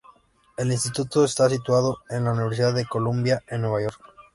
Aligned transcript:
El 0.57 0.71
instituto 0.71 1.23
está 1.25 1.47
situado 1.47 1.99
en 2.09 2.23
la 2.23 2.31
Universidad 2.31 2.73
de 2.73 2.87
Columbia 2.87 3.43
en 3.47 3.61
Nueva 3.61 3.83
York. 3.83 4.01